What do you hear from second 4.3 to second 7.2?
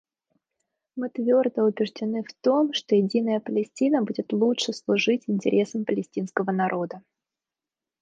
лучше служить интересам палестинского народа.